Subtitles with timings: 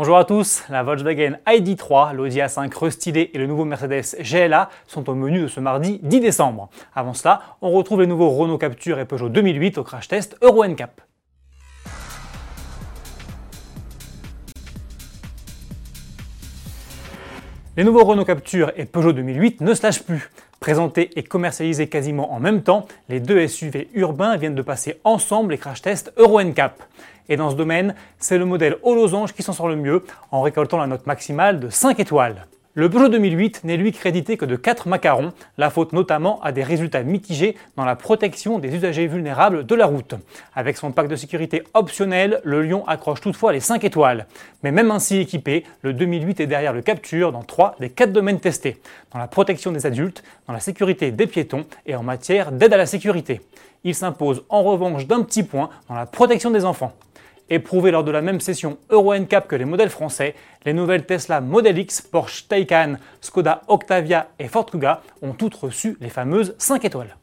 [0.00, 5.10] Bonjour à tous, la Volkswagen ID3, l'Audi A5 restylé et le nouveau Mercedes GLA sont
[5.10, 6.70] au menu de ce mardi 10 décembre.
[6.94, 10.64] Avant cela, on retrouve les nouveaux Renault Capture et Peugeot 2008 au crash test Euro
[10.64, 11.02] NCAP.
[17.76, 20.28] Les nouveaux Renault Capture et Peugeot 2008 ne se lâchent plus.
[20.58, 25.52] Présentés et commercialisés quasiment en même temps, les deux SUV urbains viennent de passer ensemble
[25.52, 26.82] les crash tests Euro NCAP.
[27.28, 30.42] Et dans ce domaine, c'est le modèle au losange qui s'en sort le mieux en
[30.42, 32.44] récoltant la note maximale de 5 étoiles.
[32.80, 36.62] Le Peugeot 2008 n'est lui crédité que de 4 macarons, la faute notamment à des
[36.62, 40.14] résultats mitigés dans la protection des usagers vulnérables de la route.
[40.54, 44.26] Avec son pack de sécurité optionnel, le Lion accroche toutefois les 5 étoiles.
[44.62, 48.40] Mais même ainsi équipé, le 2008 est derrière le Capture dans 3 des 4 domaines
[48.40, 48.80] testés,
[49.12, 52.78] dans la protection des adultes, dans la sécurité des piétons et en matière d'aide à
[52.78, 53.42] la sécurité.
[53.84, 56.94] Il s'impose en revanche d'un petit point dans la protection des enfants.
[57.52, 61.40] Éprouvées lors de la même session Euro NCAP que les modèles français, les nouvelles Tesla
[61.40, 66.84] Model X, Porsche Taycan, Skoda Octavia et Ford Kuga ont toutes reçu les fameuses 5
[66.84, 67.16] étoiles.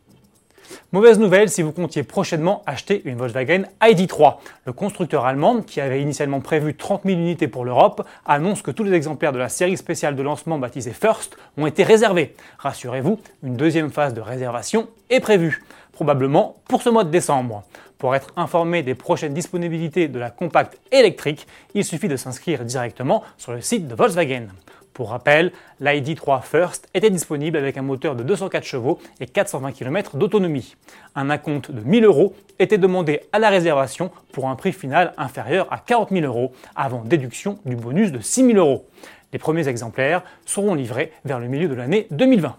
[0.91, 4.35] Mauvaise nouvelle si vous comptiez prochainement acheter une Volkswagen ID3.
[4.65, 8.83] Le constructeur allemand, qui avait initialement prévu 30 000 unités pour l'Europe, annonce que tous
[8.83, 12.35] les exemplaires de la série spéciale de lancement baptisée First ont été réservés.
[12.57, 15.63] Rassurez-vous, une deuxième phase de réservation est prévue,
[15.97, 17.63] probablement pour ce mois de décembre.
[17.97, 23.23] Pour être informé des prochaines disponibilités de la compacte électrique, il suffit de s'inscrire directement
[23.39, 24.49] sur le site de Volkswagen.
[24.93, 30.17] Pour rappel, l'ID3 First était disponible avec un moteur de 204 chevaux et 420 km
[30.17, 30.75] d'autonomie.
[31.15, 35.65] Un acompte de 1000 euros était demandé à la réservation pour un prix final inférieur
[35.71, 38.85] à 40 000 euros avant déduction du bonus de 6 000 euros.
[39.33, 42.55] Les premiers exemplaires seront livrés vers le milieu de l'année 2020.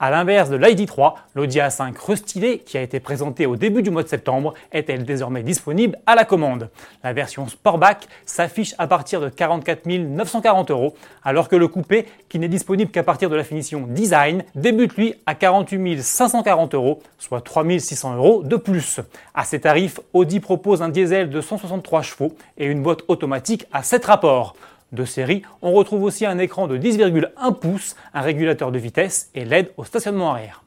[0.00, 4.02] A l'inverse de l'ID3, l'Audi A5 restylé, qui a été présenté au début du mois
[4.02, 6.68] de septembre, est-elle désormais disponible à la commande?
[7.04, 12.40] La version Sportback s'affiche à partir de 44 940 euros, alors que le coupé, qui
[12.40, 17.40] n'est disponible qu'à partir de la finition Design, débute lui à 48 540 euros, soit
[17.40, 18.98] 3 600 euros de plus.
[19.32, 23.84] À ces tarifs, Audi propose un diesel de 163 chevaux et une boîte automatique à
[23.84, 24.56] 7 rapports
[24.92, 29.44] de série, on retrouve aussi un écran de 10,1 pouces, un régulateur de vitesse et
[29.44, 30.64] l'aide au stationnement arrière.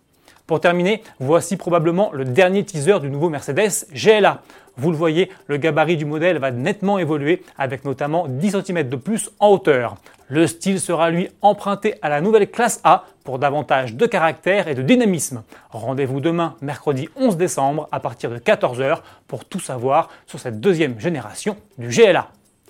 [0.48, 4.42] Pour terminer, voici probablement le dernier teaser du nouveau Mercedes GLA.
[4.78, 8.96] Vous le voyez, le gabarit du modèle va nettement évoluer avec notamment 10 cm de
[8.96, 9.98] plus en hauteur.
[10.30, 14.76] Le style sera lui emprunté à la nouvelle classe A pour davantage de caractère et
[14.76, 15.44] de dynamisme.
[15.70, 20.98] Rendez-vous demain, mercredi 11 décembre, à partir de 14h pour tout savoir sur cette deuxième
[20.98, 22.30] génération du GLA.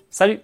[0.09, 0.39] Salut